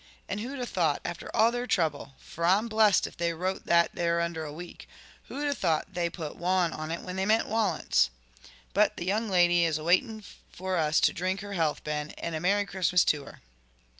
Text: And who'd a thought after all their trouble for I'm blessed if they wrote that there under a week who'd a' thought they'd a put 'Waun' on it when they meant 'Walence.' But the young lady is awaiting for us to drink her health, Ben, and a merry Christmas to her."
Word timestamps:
And 0.27 0.39
who'd 0.39 0.59
a 0.59 0.65
thought 0.65 0.99
after 1.05 1.29
all 1.31 1.51
their 1.51 1.67
trouble 1.67 2.15
for 2.17 2.43
I'm 2.43 2.67
blessed 2.67 3.05
if 3.05 3.17
they 3.17 3.35
wrote 3.35 3.67
that 3.67 3.93
there 3.93 4.19
under 4.19 4.43
a 4.43 4.51
week 4.51 4.87
who'd 5.25 5.47
a' 5.47 5.53
thought 5.53 5.93
they'd 5.93 6.07
a 6.07 6.09
put 6.09 6.37
'Waun' 6.37 6.73
on 6.73 6.89
it 6.89 7.01
when 7.01 7.17
they 7.17 7.25
meant 7.27 7.47
'Walence.' 7.47 8.09
But 8.73 8.97
the 8.97 9.05
young 9.05 9.29
lady 9.29 9.63
is 9.63 9.77
awaiting 9.77 10.23
for 10.51 10.75
us 10.77 11.01
to 11.01 11.13
drink 11.13 11.41
her 11.41 11.53
health, 11.53 11.83
Ben, 11.83 12.15
and 12.17 12.33
a 12.33 12.39
merry 12.39 12.65
Christmas 12.65 13.03
to 13.03 13.25
her." 13.25 13.41